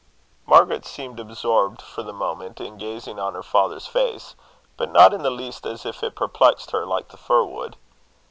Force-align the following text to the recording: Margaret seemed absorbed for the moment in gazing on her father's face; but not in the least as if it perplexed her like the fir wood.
Margaret 0.47 0.83
seemed 0.83 1.19
absorbed 1.19 1.79
for 1.79 2.01
the 2.01 2.11
moment 2.11 2.59
in 2.59 2.77
gazing 2.79 3.19
on 3.19 3.35
her 3.35 3.43
father's 3.43 3.85
face; 3.85 4.33
but 4.75 4.89
not 4.91 5.13
in 5.13 5.21
the 5.21 5.29
least 5.29 5.63
as 5.63 5.85
if 5.85 6.01
it 6.01 6.15
perplexed 6.15 6.71
her 6.71 6.87
like 6.87 7.09
the 7.09 7.17
fir 7.17 7.43
wood. 7.43 7.77